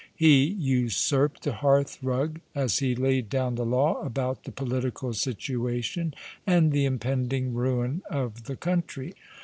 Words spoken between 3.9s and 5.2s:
about the political